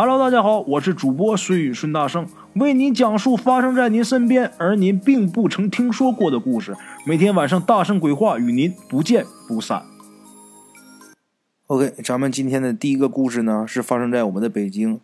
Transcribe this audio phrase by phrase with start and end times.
[0.00, 6.76] Hello，大家好，我是主播孙宇孙大圣，为您讲述发生在您身边而您并不曾听说过的故事。
[7.04, 9.82] 每天晚上大圣鬼话与您不见不散。
[11.66, 15.00] OK，咱们今天的第一个故事呢，是发生在我们的北京。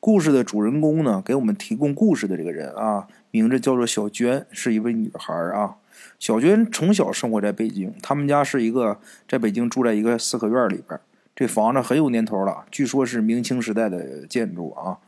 [0.00, 5.74] 故事的主人公呢，给我们提供故事的这个人啊，名字叫做小娟，是一位女孩啊。
[6.18, 10.98] 小娟从小生活在北京，他们家是一个在北京住在一个四合院里边。
[11.38, 14.98] 这房子很有年头了，据说是明清时代的建筑啊，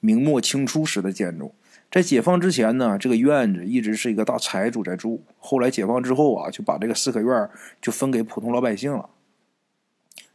[0.00, 1.54] 明末清初时的建筑。
[1.88, 5.22] 在解放之前呢，这个院子一直是一个大财主在住。
[5.38, 7.48] 后来解放之后啊，就把这个四合院
[7.80, 9.08] 就分给普通老百姓了。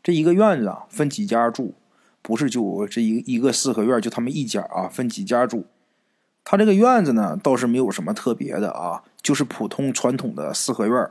[0.02, 1.74] 这一个院子啊，分几家住，
[2.22, 5.66] 不是就这一一个四合院就他们一家啊，分几家住。
[6.46, 11.10] 他这个院子呢，倒是没有什么特别的啊，就是普通传统的四合院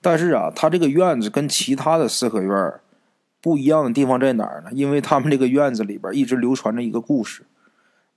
[0.00, 2.74] 但是啊，他这个院子跟其他的四合院
[3.44, 4.70] 不一样的地方在哪儿呢？
[4.72, 7.42] 因为他们这个院子里边一直流传着一个故事，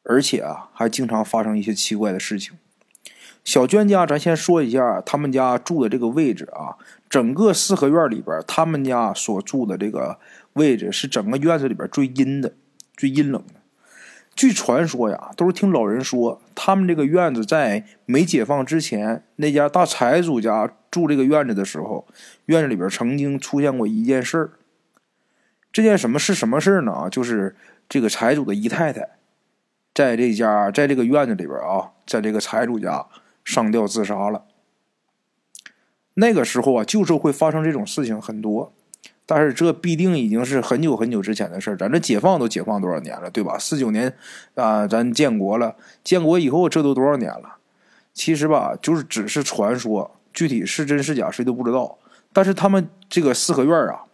[0.03, 2.58] 而且啊，还经常发生一些奇怪的事情。
[3.44, 10.17] 小娟家，咱先说一下他们家住的这个位置啊，整个四合院里边，他们家所住的这个
[10.53, 12.53] 位置是整个院子里边最阴的、
[12.95, 13.55] 最阴冷的。
[14.33, 22.08] 据传说呀，都是听老人说，他们这个院子在没解放之前，那家大财主家住这个院子的时候，
[22.45, 24.52] 院子里边曾经出现过一件事儿。
[25.78, 27.08] 这件什么是什么事呢？
[27.11, 27.56] 就是
[27.88, 29.09] 这个财主的姨太太，
[29.94, 33.06] 在这家，在这个院子里边啊，在这个财主家
[33.45, 34.45] 上吊自杀了。
[36.16, 38.73] 那个时候啊，就是会发生这种事情很多，
[39.28, 43.59] 但是这必定已经是很久很久之前的事咱这解放都解放多少年了，对吧？
[43.59, 44.11] 四九年
[44.55, 47.58] 啊，咱建国了，建国以后这都多少年了？
[48.16, 52.00] 其实吧，就是只是传说，具体是真是假谁都不知道。
[52.33, 54.05] 但是他们这个四合院啊。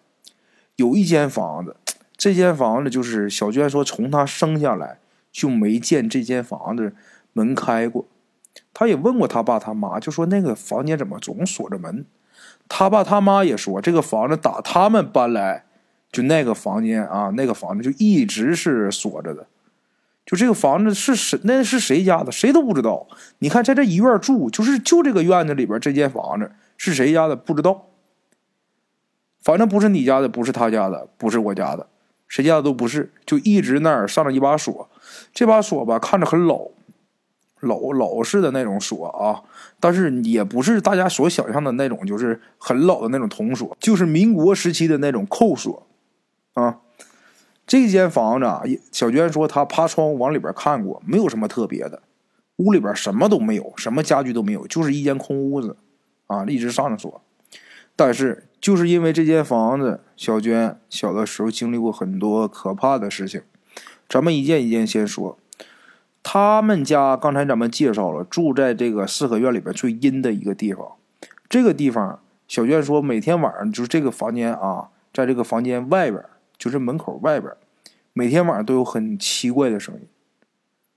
[0.76, 1.76] 有一间房子，
[2.18, 5.00] 这间房子就是小娟说，从她生下来
[5.32, 6.94] 就没见这间房子
[7.34, 8.06] 门开过。
[8.74, 12.06] 她也问过她爸她妈，就说那个房间怎么总锁着门？
[12.70, 15.66] 他爸他妈也说，这个房子打他们搬来，
[16.12, 19.48] 就那个房间啊，那个房子就一直是锁着的。
[20.26, 21.38] 就这个房子是谁？
[21.44, 22.32] 那是谁家的？
[22.32, 23.06] 谁都不知道。
[23.40, 27.36] 你看，在这一院住，就是就这个院子里边这间房子是谁家的？
[27.36, 27.90] 不知道。
[29.44, 31.86] 反正不是你家的，不是他家的，不是我家的，
[32.30, 34.90] 谁家的都不是，就一直那儿上了一把锁。
[35.34, 36.70] 这把锁吧，看着很老，
[37.60, 39.44] 老老式的那种锁啊，
[39.82, 45.86] 但是也不是大家所想象的那种，就是很老的那种铜锁，就是民国时期的那种扣锁
[46.54, 46.80] 啊。
[47.68, 52.02] 这间房子啊，小娟说她趴窗户往里边看过，没有什么特别的，
[52.56, 55.76] 屋里边什么都没有，什么家具都没有，就是一间空屋子
[56.28, 57.22] 啊，一直上着锁，
[57.98, 58.48] 但是。
[58.64, 63.42] 就是因为这间房子，小娟小的时候经历过很多可怕的事情。
[64.08, 65.38] 咱们一件一件先说。
[66.24, 70.94] 他们家刚才咱们介绍了，住在这个四合院里边最阴的一个地方。
[71.50, 76.24] 这个地方，小娟说每天晚上就是这个房间啊，在这个房间外边，
[76.58, 77.52] 就是门口外边，
[78.14, 80.08] 每天晚上都有很奇怪的声音。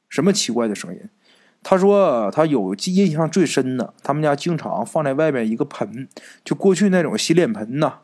[0.08, 1.00] 什么奇怪的声音？
[1.68, 6.06] 他说他有印象最深的，他们家经常放在外面一个盆，
[6.44, 7.94] 就过去那种洗脸盆呐。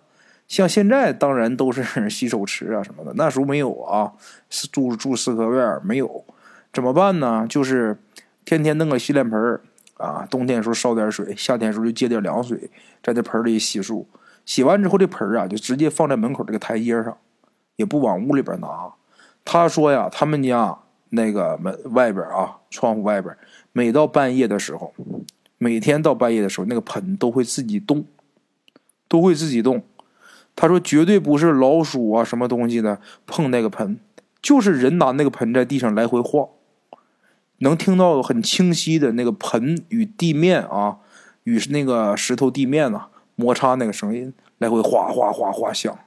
[0.48, 4.14] 像现在当然都是 洗手池啊什么的，那时候没有啊，
[4.50, 6.24] 是住住四合院没有，
[6.72, 7.46] 怎么办呢？
[7.48, 7.96] 就是
[8.44, 9.60] 天天弄个洗脸盆
[9.96, 12.68] 啊，冬天的时候烧点水，夏天的时候就接点凉水，
[13.00, 14.04] 在这盆里洗漱。
[14.44, 17.16] 洗完之后这盆啊就直接放在门口这个台阶上，
[17.76, 18.92] 也不往屋里边拿。
[19.44, 20.80] 他说呀，他们家。
[21.14, 23.36] 那个门外边啊，窗户外边，
[23.72, 24.94] 每到半夜的时候，
[25.58, 28.04] 每天到半夜的时候，那个盆都会自己动，
[29.08, 29.82] 都会自己动。
[30.56, 33.98] 他说绝对不是老鼠啊，什么东西的碰那个盆，
[34.40, 36.48] 就是人拿那个盆在地上来回晃，
[37.58, 40.98] 能听到很清晰的那个盆与地面啊，
[41.44, 45.98] 与那个石头地面啊摩擦那个声音，来回哗哗哗哗响。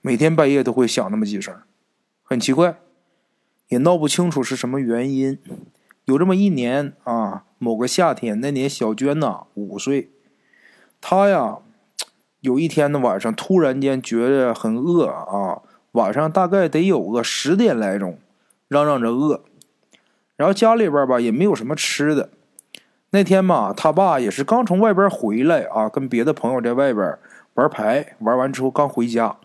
[0.00, 1.54] 每天半夜都会响那么几声，
[2.22, 2.78] 很奇怪。
[3.68, 5.38] 也闹不清楚是什么原因。
[6.04, 10.10] 有这么一年啊，某个夏天，那年小娟呐五岁，
[11.00, 11.58] 她呀
[12.40, 18.18] 有一天的晚上，突然间觉得很饿啊，晚上大概得有个十点来钟，
[18.68, 19.42] 嚷嚷着饿。
[20.36, 22.30] 然后家里边吧也没有什么吃的。
[23.10, 27.18] 那天嘛，他爸也是刚从外边回来啊，跟别的朋友在外边
[27.54, 29.38] 玩牌，玩完之后刚回家，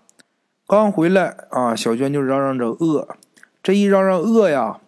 [0.68, 3.08] 刚回来啊，小娟就嚷嚷着饿。
[3.64, 4.80] 这一嚷嚷饿呀，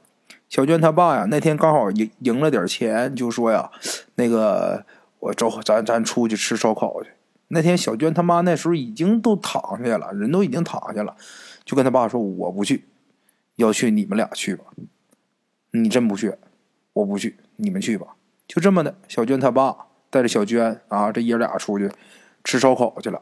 [0.50, 3.72] 小娟她爸呀那天刚好赢赢了点钱，就说呀，
[4.16, 4.86] 那个
[5.20, 7.12] 我走，咱咱出去吃烧烤去。
[7.50, 11.16] 那天小娟他妈那时候已经都躺下了，人都已经躺下了，
[11.64, 12.86] 就跟他爸说我不去，
[13.58, 14.66] 要去你们俩去吧。
[15.72, 16.36] 你真不去，
[16.94, 18.16] 我不去，你们去吧。
[18.48, 19.76] 就这么的，小娟她爸
[20.10, 21.92] 带着小娟啊，这爷俩出去
[22.44, 23.22] 吃烧烤去了。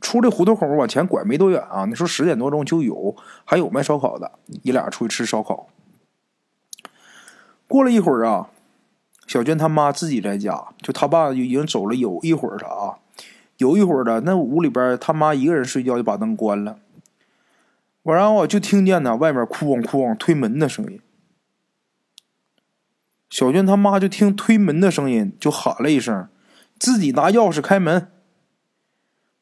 [0.00, 3.14] 出这胡同口往前拐没多远啊，那时候十点多钟就有，
[3.44, 4.32] 还有卖烧烤的，
[4.62, 5.68] 爷俩出去吃烧烤。
[7.68, 8.48] 过了一会儿啊，
[9.26, 12.98] 小娟他妈自己在家，就他爸就已经走了有一会儿了啊，
[13.58, 16.78] 有一会儿了，那屋里边他妈一个人睡觉，就把灯关了。
[18.02, 21.00] 我然后就听见呢，外面哐哐推门的声音。
[23.28, 26.28] 小娟他妈就听推门的声音，就喊了一声，
[26.78, 28.10] 自己拿钥匙开门。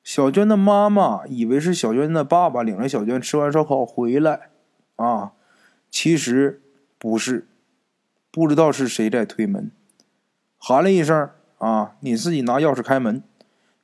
[0.08, 4.48] 小娟的妈妈以为是小娟的爸爸领着小娟吃完烧烤回来，
[4.96, 5.32] 啊，
[5.90, 6.62] 其实
[6.98, 7.46] 不是，
[8.30, 9.70] 不知道是谁在推门，
[10.56, 11.28] 喊了一声
[11.58, 13.22] 啊，你自己拿钥匙开门，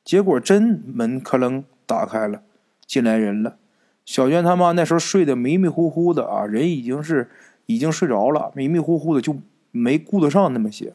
[0.03, 2.41] 结果真门可能打开了，
[2.87, 3.59] 进来人了。
[4.07, 7.31] 小娟他妈那时候睡得迷迷糊糊的啊，人已经是
[7.67, 9.37] 已经睡着了，迷迷糊糊的就
[9.73, 10.95] 没顾得上那么些。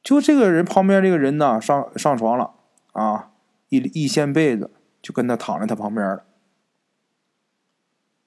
[0.00, 2.52] 就这个人旁边这个人呢，上上床了
[2.92, 3.30] 啊。
[3.76, 4.70] 一一掀被子，
[5.02, 6.24] 就跟他躺在他旁边了。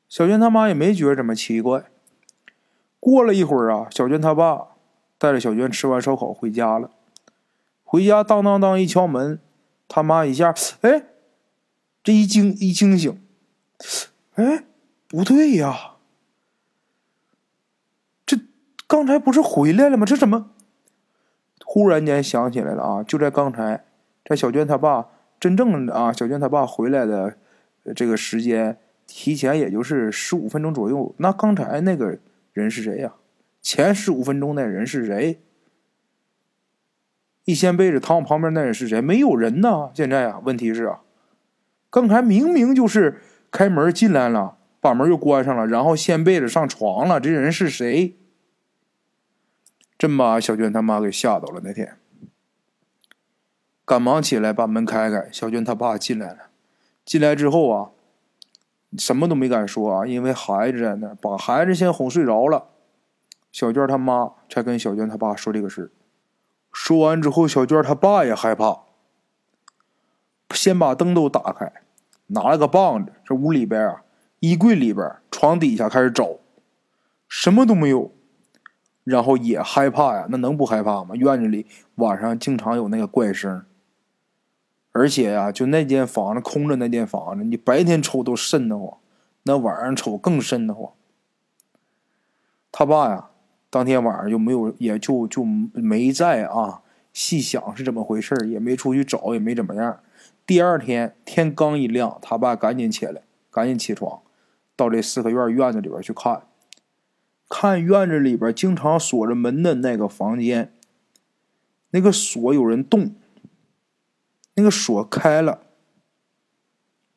[0.09, 1.85] 小娟他妈也没觉得怎么奇怪。
[2.99, 4.69] 过了一会儿啊，小娟他爸
[5.17, 6.91] 带着小娟吃完烧烤回家了。
[7.83, 9.39] 回家当当当一敲门，
[9.87, 11.03] 他妈一下哎，
[12.03, 13.21] 这一惊一惊醒，
[14.35, 14.63] 哎，
[15.07, 15.95] 不对呀，
[18.25, 18.37] 这
[18.87, 20.05] 刚才不是回来了吗？
[20.05, 20.51] 这怎么
[21.65, 23.03] 忽然间想起来了啊？
[23.03, 23.85] 就在刚才，
[24.25, 25.09] 在小娟他爸。
[25.39, 27.37] 真正的啊，小娟她爸回来的
[27.95, 31.13] 这个时间提前也就是十五分钟左右。
[31.17, 32.17] 那刚才那个
[32.53, 33.13] 人是谁呀？
[33.61, 35.39] 前十五分钟那人是谁？
[37.45, 38.99] 一掀被子躺我旁边那人是谁？
[38.99, 39.89] 没有人呢。
[39.93, 41.01] 现在啊，问题是啊，
[41.89, 47.19] 刚才明明就是开门进来了，把门又关上了，然后掀被子上床了。
[47.19, 48.15] 这人是谁？
[49.97, 51.97] 真把小娟他妈给吓到了那天。
[53.87, 56.49] 赶忙起来把门开开，小娟她爸进来了。
[57.05, 57.91] 进来之后啊，
[58.97, 62.65] 什么都没敢说啊，因为孩子在那，把孩子先哄睡着了。
[63.49, 65.89] 小娟她妈才跟小娟她爸说这个事
[66.73, 68.81] 说完之后，小娟她爸也害怕，
[70.53, 71.71] 先把灯都打开，
[72.27, 74.03] 拿了个棒子，这屋里边啊，
[74.41, 76.39] 衣柜里边、床底下开始找，
[77.29, 78.11] 什么都没有。
[79.05, 81.15] 然后也害怕呀，那能不害怕吗？
[81.15, 83.63] 院子里晚上经常有那个怪声。
[84.97, 88.97] 而且呀，就那间房子空着，那间房子你白天瞅都瘆得慌，
[89.43, 90.91] 那晚上瞅更瘆得慌。
[92.71, 93.29] 他爸呀，
[93.69, 96.81] 当天晚上就没有，也就就没在啊，
[97.13, 99.99] 细想是怎么回事也没出去找，也没怎么样。
[100.47, 103.21] 第二天天刚一亮，他爸赶紧起来，
[103.51, 104.21] 赶紧起床，
[104.75, 106.41] 到这四合院院子里边去看，
[107.47, 110.73] 看院子里边经常锁着门的那个房间，
[111.91, 113.11] 那个锁有人动。
[114.57, 115.59] 那个锁开了，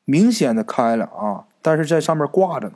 [0.04, 1.46] 明显的开了啊！
[1.62, 2.74] 但是在上面挂着呢。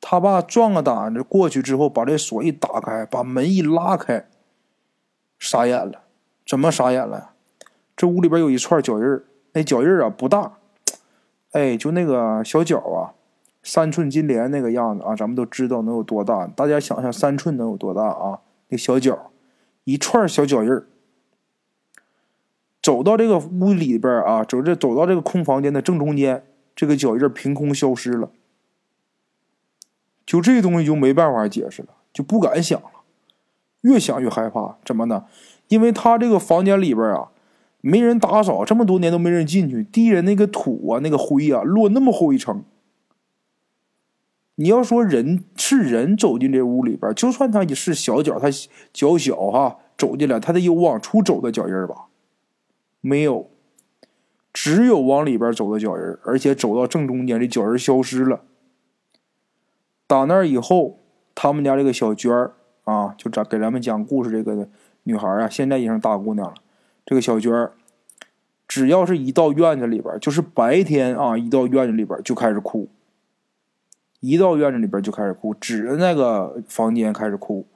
[0.00, 4.28] 他爸壮个胆子过去之后，把这锁一打开，把门一拉开，
[5.38, 6.04] 傻眼了。
[6.46, 7.32] 怎么傻眼了？
[7.94, 10.54] 这屋里边有一串脚印儿，那脚印儿啊不大，
[11.52, 13.12] 哎，就那个小脚啊，
[13.62, 16.46] 三寸金莲那个样子啊，咱们都知道能有多大。
[16.46, 18.40] 大家想想，三寸能有多大啊？
[18.68, 19.30] 那小脚，
[19.84, 20.86] 一串小脚印儿。
[22.84, 26.44] 走到这个屋里边啊，走这走到这个空房间的正中间，
[26.76, 28.28] 这个脚印凭空消失了。
[30.26, 32.90] 就这东西就没办法解释了，就不敢想了，
[33.80, 34.76] 越想越害怕。
[34.84, 35.24] 怎么呢？
[35.68, 37.30] 因为他这个房间里边啊，
[37.80, 42.64] 没人打扫，这么多年都没人进去，地上那个土啊、那个灰啊，落那么厚一层。
[44.56, 48.48] 你要说人是人走进这屋里边，就算他也是小脚，他
[48.92, 52.08] 脚小哈，走进来，他得有往出走的脚印吧。
[53.06, 53.50] 没有，
[54.50, 58.40] 只有往里边走的脚印，而且走到正中间，这脚印消失了。
[60.06, 61.00] 打那以后，
[61.34, 64.66] 他们家这个小娟儿啊，就咱给咱们讲故事这个
[65.02, 66.54] 女孩啊，现在已经大姑娘了。
[67.04, 67.72] 这个小娟儿，
[68.66, 72.88] 只要是一到院子里边，就是白天啊，一到院子里边就开始哭。
[74.20, 77.66] 一到院子里边就开始哭，指着那个房间开始哭。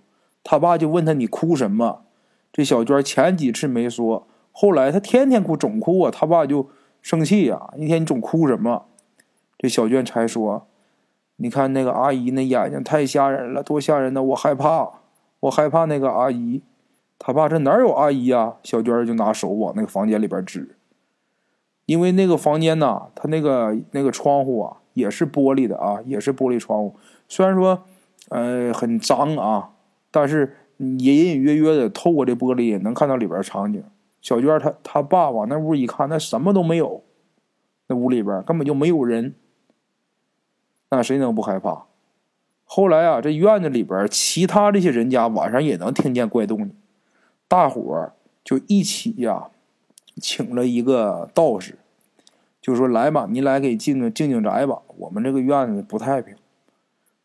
[0.42, 2.04] 他爸就问他：“你哭什么？”
[2.50, 4.26] 这小娟前几次没说。
[4.52, 6.68] 后来他天天哭，总哭啊，他爸就
[7.02, 7.70] 生气呀。
[7.76, 8.86] 一天你总哭什么？
[9.58, 10.66] 这小娟才说
[11.36, 14.22] ：“你看那个阿姨那眼睛太吓人了，多吓人呢！
[14.22, 14.88] 我害怕，
[15.40, 16.62] 我害怕那个阿姨。”
[17.18, 18.54] 他爸这哪有阿姨呀？
[18.62, 20.76] 小娟就拿手往那个房间里边指，
[21.86, 26.94] 因为那个房间呐，他那个那个窗户啊，也是玻璃的啊，也是玻璃窗户。
[27.28, 27.82] 虽然说
[28.28, 29.70] 呃很脏啊，
[30.12, 33.82] 但是隐隐约约的透过这玻璃能看到里边场景。
[34.20, 37.04] 小娟她她爸往那屋一看，那什么都没有，
[37.86, 39.34] 那屋里边根本就没有人。
[40.90, 41.84] 那谁能不害怕？
[42.64, 46.76] 后来啊，这院子里边其他这些人家晚上也能听见怪动静，
[47.46, 48.12] 大伙儿
[48.44, 49.48] 就一起呀，
[50.20, 51.78] 请了一个道士，
[52.60, 56.34] 就说：“来吧，你来给静静静宅吧，我们这个院子不太平。”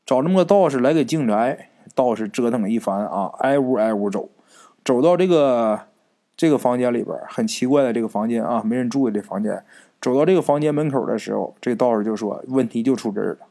[0.05, 4.29] 找这么个道士来给静宅，道士折腾了一番啊，挨屋挨屋走，
[4.83, 5.87] 走到这个
[6.43, 9.63] 这个房间里边，很奇怪的这个房间啊，没人住的这房间。
[10.01, 13.47] 走到这个房间门口的时候，这道士就说：“问题就出这儿了。”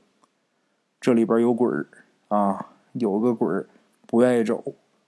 [1.01, 1.87] 这里边有鬼儿
[2.29, 3.67] 啊，有个鬼儿
[4.07, 4.63] 不愿意走。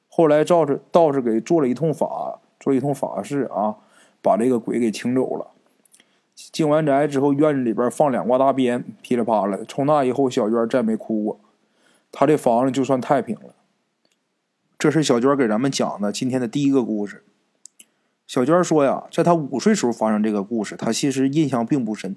[0.09, 3.77] 后来道士道士给做了一通法，做一通法事啊，
[4.23, 5.49] 把这个鬼给请走了。
[6.35, 9.59] 进完宅之后，院子里边放两挂大鞭，噼里啪啦。
[9.69, 11.41] 从那以后，小娟再没哭过，
[12.11, 13.55] 她这房子就算太平了。
[14.79, 17.23] 这是小娟给咱们讲的今天的第一个故事。
[18.27, 22.17] 小娟说呀，在她五岁时候发生这个故事，她其实印象并不深，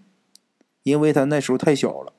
[0.84, 2.14] 因为她那时候太小了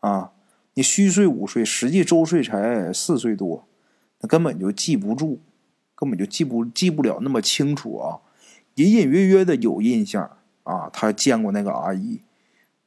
[0.00, 0.32] 啊。
[0.74, 3.66] 你虚岁五岁，实际周岁才四岁多，
[4.20, 5.40] 那根本就记不住，
[5.96, 8.20] 根本就记不记不了那么清楚啊！
[8.76, 12.20] 隐隐约约的有印象啊，他见过那个阿姨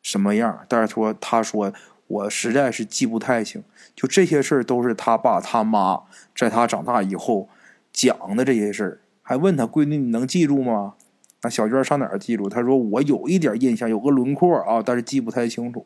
[0.01, 1.73] 什么样，但是说他说
[2.07, 3.61] 我实在是记不太清，
[3.93, 7.49] 就这些事儿都是他爸他妈在他长大以后
[7.91, 10.95] 讲的这些事儿，还问他闺女你能记住吗？
[11.41, 12.49] 那小娟上哪儿记住？
[12.49, 15.85] 他说我有一点印象，有个轮廓啊，但是记不太清楚。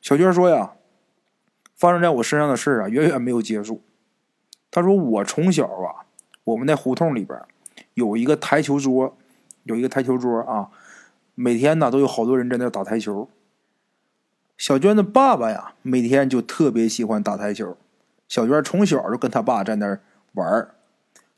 [0.00, 0.72] 小娟说呀。
[1.78, 3.82] 发生在我身上的事啊，远远没有结束。
[4.70, 6.08] 他说：“我从小啊，
[6.44, 7.38] 我们那胡同里边
[7.92, 9.14] 有一个台球桌，
[9.64, 10.70] 有一个台球桌啊，
[11.34, 13.28] 每天呢都有好多人在那打台球。
[14.56, 17.76] 小娟的爸爸呀，每天就特别喜欢打台球。
[18.26, 20.00] 小娟从小就跟他爸在那儿
[20.32, 20.68] 玩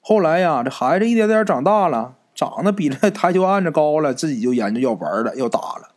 [0.09, 5.91] 后来呀，这孩子一点点长大了，长得比这台球案子高了，自己就研究要玩了，要打了。”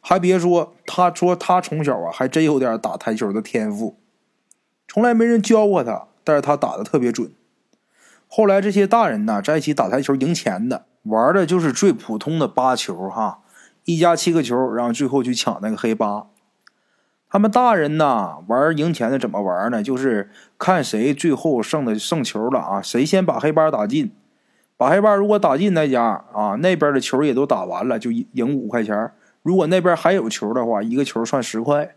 [0.00, 3.98] 还别说，他说他从小啊，还真有点打台球的天赋，
[4.88, 7.30] 从来没人教过他，但是他打的特别准。
[8.26, 13.40] 后来这些大人呢，在一起打台球赢钱的，玩的就是最普通的八球哈，
[13.84, 16.28] 一家七个球，然后最后去抢那个黑八。
[17.32, 19.82] 他们大人呢，玩赢钱的怎么玩呢？
[19.82, 24.12] 就是看谁最后剩的剩球了啊，谁先把黑八打进，
[24.76, 29.10] 把黑八如果打进那家啊，那边的球也都打完了，就赢五块钱。
[29.40, 31.94] 如果那边还有球的话，一个球算十块。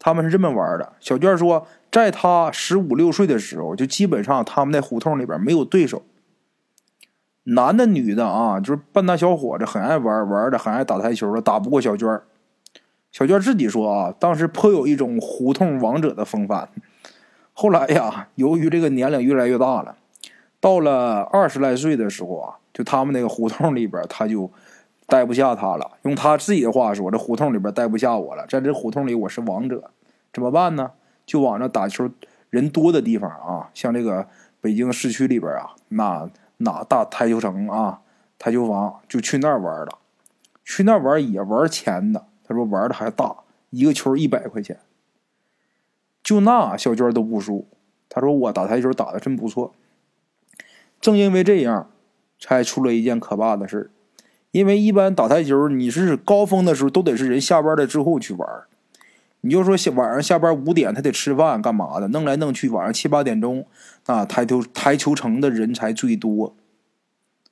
[0.00, 0.94] 他们是这么玩的。
[0.98, 6.02] 小娟说，在他十五六岁的时候，就基本上他们那胡同里边没有对手，
[7.44, 12.20] 男的女的啊，就是半大小伙子，很爱玩，玩的很爱打台球的，打不过小娟。
[13.12, 16.68] 小娟自己说啊，当时颇有一种胡同王者的风范。
[17.52, 19.96] 后来呀，由于这个年龄越来越大了，
[20.60, 24.50] 到了二十来岁的时候啊，就他们那个胡同里边，他就。
[25.10, 29.90] 待不下他了，用他自己的话说，这胡同里边待不下我了，在这胡同里我是王者，
[30.32, 30.92] 怎么办呢？
[31.26, 32.08] 就往那打球
[32.48, 34.28] 人多的地方啊，像这个
[34.60, 37.98] 北京市区里边啊，那哪大台球城啊，
[38.38, 39.98] 台球房就去那儿玩了，
[40.64, 42.26] 去那玩也玩钱的。
[42.50, 43.32] 他说玩的还大，
[43.70, 44.76] 一个球一百块钱，
[46.20, 47.68] 就那小娟都不输。
[48.08, 49.72] 他说我打台球打的真不错，
[51.00, 51.88] 正因为这样，
[52.40, 53.92] 才出了一件可怕的事。
[54.50, 58.48] 因为一般打台球，你是高峰的时候都得是人下班了之后去玩
[59.42, 62.08] 你就说晚上下班五点，他得吃饭干嘛的？
[62.08, 63.64] 弄来弄去，晚上七八点钟，
[64.06, 66.52] 啊，台球台球城的人才最多，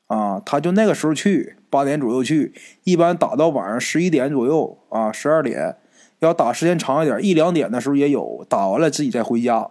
[0.09, 2.53] 啊，他就那个时候去，八点左右去，
[2.85, 5.77] 一般打到晚上十一点左右，啊，十二点，
[6.19, 8.45] 要打时间长一点，一两点的时候也有。
[8.49, 9.69] 打完了自己再回家，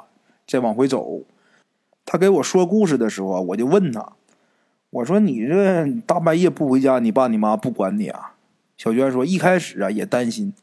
[0.48, 1.22] 再往回走。
[2.06, 4.14] 他给我说故事的时候，我就问他。
[4.90, 8.36] 我说你这大半夜不回家，你爸你妈不管你啊？
[8.78, 10.54] 小娟说一开始啊也担心，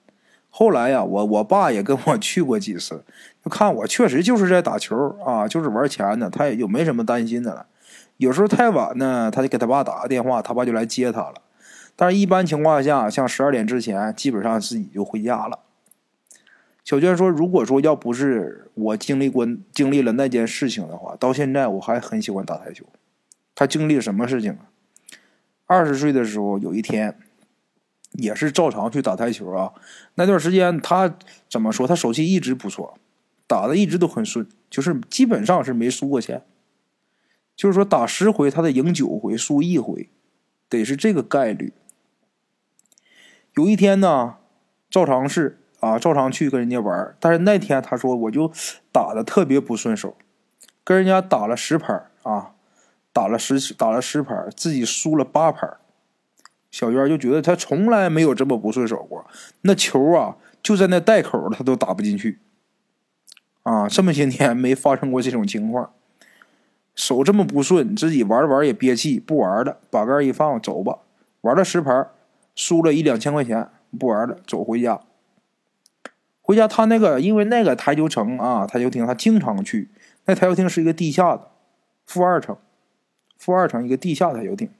[0.48, 3.02] 后来呀我我爸也跟我去过几次，
[3.44, 7.66] 就看我确实就是在打球啊，就是玩钱呢，他也就没什么担心的了。
[8.16, 11.34] 有时候太晚呢，他就给他爸打个电话，他爸就来接他了。
[11.96, 15.60] 但是一般情况下，像十二点之前，基本上自己就回家了。
[16.84, 22.84] 小娟说，如果说要不是我经历过经历了那件事情的话，到现在我还很喜欢打台球。
[23.54, 24.68] 他经历了什么事情啊？
[25.66, 27.18] 二十岁的时候，有一天，
[28.12, 29.72] 也是照常去打台球啊。
[30.16, 31.14] 那段时间，他
[31.48, 31.86] 怎么说？
[31.86, 32.98] 他手气一直不错，
[33.46, 36.42] 打的一直都很顺，就是基本上是没输过钱。
[37.56, 40.10] 就是说，打十回，他得赢九回，输一回，
[40.68, 41.72] 得是这个概率。
[43.54, 44.36] 有一天呢，
[44.90, 47.16] 照常是啊，照常去跟人家玩。
[47.20, 48.52] 但是那天他说我就
[48.90, 50.16] 打的特别不顺手，
[50.82, 52.54] 跟人家打了十盘啊，
[53.12, 55.76] 打了十打了十盘，自己输了八盘。
[56.72, 59.24] 小娟就觉得他从来没有这么不顺手过，
[59.60, 62.40] 那球啊就在那袋口，他都打不进去。
[63.62, 65.92] 啊，这么些年没发生过这种情况，
[66.94, 70.98] 手这么不顺，自己玩着玩也憋气，不玩了，把杆一放，走吧。
[71.40, 72.08] 玩了十盘，
[72.54, 75.00] 输了一两千块钱，不玩了，走回家。
[76.40, 79.90] 回家他那个，因为那个台球城啊，台球厅他经常去。
[80.26, 81.50] 那台球厅是一个地下的，
[82.06, 82.56] 负二层，
[83.36, 84.70] 负二层一个地下台球厅。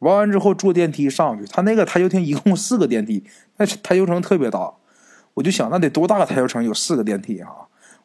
[0.00, 3.24] 玩完之后坐电梯上去，他那个台球厅一共四个电梯，
[3.58, 4.74] 那台球城特别大，
[5.34, 7.50] 我就想那得多大个台球城有四个电梯啊？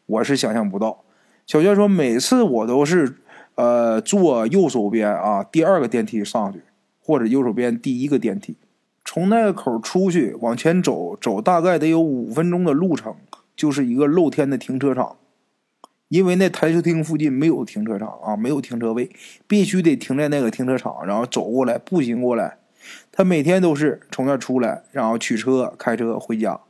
[0.05, 1.03] 我是想象不到。
[1.51, 3.13] 小娟说每次我都是
[3.55, 6.61] 呃坐右手边啊第二个电梯上去，
[7.03, 8.55] 或者右手边第一个电梯，
[9.03, 13.13] 从那个口出去往前走，走大概得有五分钟的路程，
[13.53, 15.17] 就是一个露天的停车场。
[16.07, 19.09] 因为那台球厅附近没有停车场啊，没有停车位，
[19.45, 22.59] 必须得停在那个停车场，然后走过来，步行过来。
[23.11, 26.61] 他每天都是从那出来，然后取车开车回家。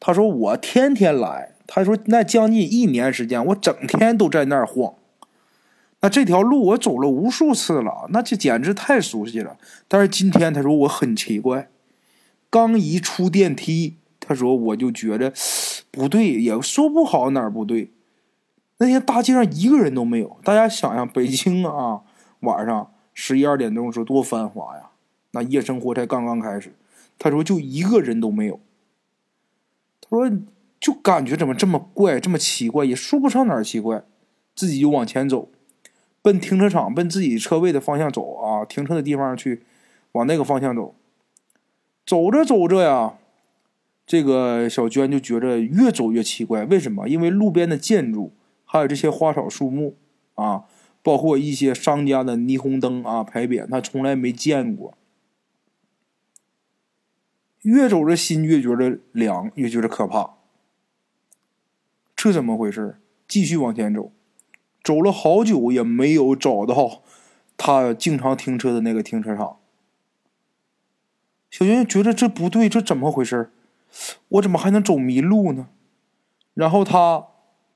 [0.00, 4.94] 他说我天天来，他说那将近一年时间，我整天都在那儿晃。
[6.00, 9.56] 那这条路我走了无数次了，那这简直太熟悉了。
[9.88, 11.70] 但是今天他说我很奇怪，
[12.50, 15.32] 刚一出电梯，他说我就觉得
[15.90, 17.90] 不对，也说不好哪儿不对。
[18.76, 22.02] 那天大街上一个人都没有，大家想想，北京啊，
[22.40, 24.90] 晚上十一二点钟时候多繁华呀！
[25.30, 26.74] 那夜生活才刚刚开始。
[27.18, 28.60] 他说就一个人都没有。
[30.00, 30.30] 他说
[30.84, 34.04] 就感觉怎么这么怪，这么奇怪，也说不上哪儿奇怪。
[34.54, 35.48] 自己就往前走，
[36.20, 39.62] 奔停车场，奔自己车位的方向走啊，停车的地方去，
[40.12, 40.94] 往那个方向走。
[42.04, 43.14] 走着走着呀，
[44.06, 46.66] 这个小娟就觉着越走越奇怪。
[46.66, 47.08] 为什么？
[47.08, 48.34] 因为路边的建筑。
[48.66, 49.96] 还有这些花草树木
[50.34, 50.64] 啊，
[51.02, 54.98] 包括一些商家的霓虹灯啊牌匾，她从来没见过。
[57.62, 60.33] 越走着心越觉得凉，越觉得可怕。
[62.24, 62.96] 这怎么回事？
[63.28, 64.10] 继续往前走，
[64.82, 67.02] 走了好久也没有找到
[67.58, 69.58] 他经常停车的那个停车场。
[71.50, 73.50] 小娟觉得这不对，这怎么回事？
[74.28, 75.68] 我怎么还能走迷路呢？
[76.54, 77.26] 然后他。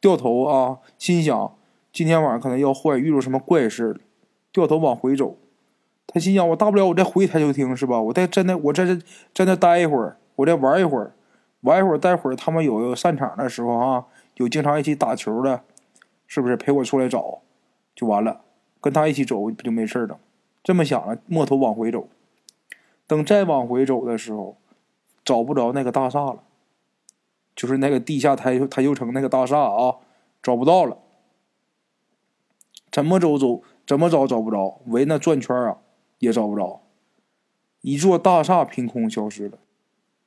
[0.00, 1.54] 掉头啊，心想
[1.92, 4.00] 今天晚上可能要坏，遇到什么怪事了。
[4.50, 5.36] 掉头往回走，
[6.06, 8.00] 他心想：我大不了我再回台球厅是吧？
[8.00, 8.96] 我再在那，我在这
[9.34, 11.12] 在那待一会儿，我再玩一会儿，
[11.62, 14.04] 玩一会儿，待会儿他们有散场的时候啊，
[14.38, 15.62] 有经常一起打球的，
[16.26, 17.42] 是不是陪我出来找，
[17.94, 18.40] 就完了，
[18.80, 20.18] 跟他一起走不就没事了？
[20.64, 22.08] 这么想了，摸头往回走。
[23.06, 24.56] 等再往回走的时候，
[25.24, 26.42] 找不着那个大厦了。
[27.56, 29.96] 就是那个地下台台球城那个大厦啊，
[30.42, 30.98] 找不到了。
[32.92, 35.78] 怎么走走，怎么找找不着，围那转圈啊，
[36.20, 36.82] 也找不着。
[37.80, 39.58] 一座大厦凭空消失了。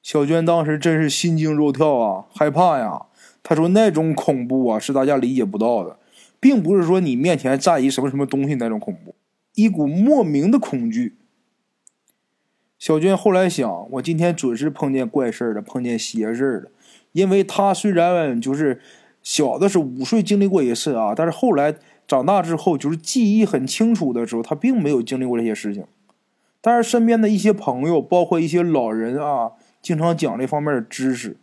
[0.01, 3.05] 小娟当时真是心惊肉跳啊，害怕呀。
[3.43, 5.97] 他说那种恐怖啊，是大家理解不到的，
[6.39, 9.15] 并不是说你面前站一什么什么东西那种恐怖，
[9.55, 11.15] 一股莫名的恐惧。
[12.79, 16.71] 小娟后来想，我今天准是碰见怪事儿了，碰见邪事儿了。
[17.11, 18.79] 因为他虽然就是
[19.21, 21.75] 小的是午睡经历过一次啊，但是后来
[22.07, 25.85] 长大之后，就是记忆很清楚的时候，他并没有经历过这些事情。
[26.59, 29.51] 但是身边的一些朋友，包括一些老人啊，
[29.81, 31.37] 经常讲这方面的知识。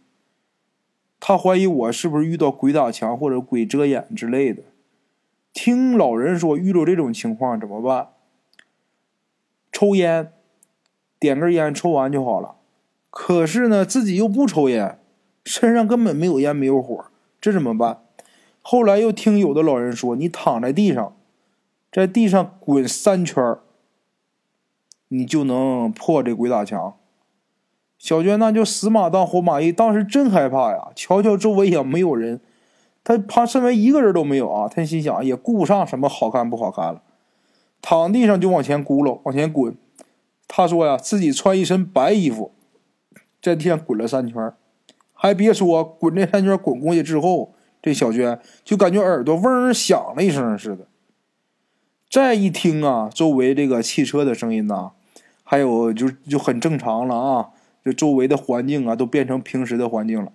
[1.20, 4.62] 他怀疑我是不是遇到鬼打墙或者鬼遮眼之类的。
[5.52, 8.09] 听老人说，遇到这种情况怎么办？
[9.72, 10.33] 抽烟，
[11.18, 12.57] 点根烟抽完就好了。
[13.11, 15.00] 可是呢，自己又不抽烟。
[15.44, 17.07] 身上根本没有烟没有火，
[17.40, 18.02] 这怎么办？
[18.61, 21.16] 后来又听有的老人说，你躺在地上，
[21.90, 23.57] 在地上滚三圈
[25.09, 26.98] 你就能破这鬼打墙。
[27.99, 30.89] 小娟那就死马当活马医，当时真害怕呀！
[30.95, 32.41] 瞧瞧周围也没有人，
[33.03, 34.69] 他怕身边一个人都没有啊！
[34.69, 37.03] 他心想也顾不上什么好看不好看了，
[37.83, 39.77] 躺地上就往前咕噜，往前滚。
[40.47, 42.53] 他说呀，自己穿一身白衣服，
[43.43, 44.53] 在地上滚了三圈
[45.13, 50.87] 还别说，滚这三圈滚过去之后，这小娟就感觉耳朵嗡响了一声似的。
[52.09, 54.93] 再一听啊，周围这个汽车的声音呐，
[55.43, 57.49] 还有就就很正常了啊，
[57.88, 60.31] 这周围的环境啊都变成平时的环境了。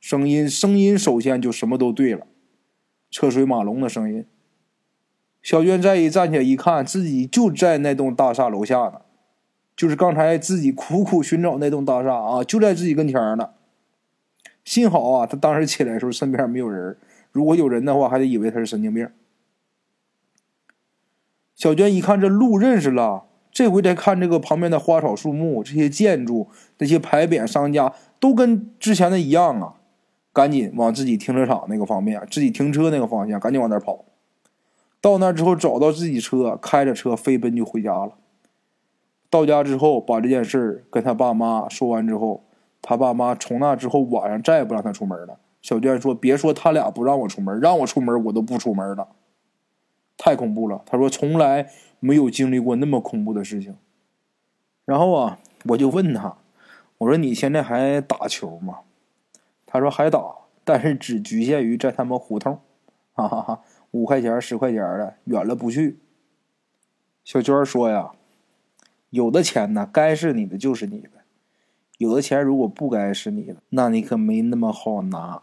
[0.00, 2.26] 声音声音首先就什么都对了，
[3.10, 4.24] 车水马龙的声音。
[5.42, 9.02] 小娟再一站起来一看，自己就在那栋大厦楼下呢，
[9.76, 13.50] 就是刚才自己苦苦寻找那栋大厦啊，就在自己跟前呢。
[14.64, 16.96] 幸好啊，他当时起来的时候身边没有人，
[17.32, 19.06] 如果有人的话，还得以为他是神经病。
[21.54, 29.74] 小娟一看这路认识了，这回再看这个旁边的花草树木、这些建筑、那些牌匾、商家，都跟之前的一样啊！
[30.32, 34.04] 赶紧往自己停车场那个方面，自己停车那个方向，赶紧往那跑。
[35.00, 38.14] 到那之后，找到自己车，开着车飞奔就回家了。
[39.30, 42.42] 到家之后，把这件事跟他爸妈说完之后，
[42.82, 45.38] 他爸妈从那之后晚上再也不让他出门了。
[45.62, 49.06] 小娟说：“别说他俩不让我出门，让我出门我都不出门了。”
[50.18, 51.70] 太恐怖了，他说从来
[52.04, 53.78] 没有经历过那么恐怖的事情。
[54.84, 56.36] 然后啊，我就问他，
[56.98, 58.80] 我说你现在还打球吗？
[59.64, 60.20] 他说还打，
[60.64, 62.60] 但是只局限于在他们胡同，
[63.16, 63.62] 哈哈哈，
[63.92, 65.98] 五块钱十块钱的，远了不去。
[67.24, 68.12] 小娟说呀，
[69.08, 71.08] 有的钱呢，该是你的就是你的，
[71.96, 75.42] 有的钱如果不该是你的，那你可没那么好拿。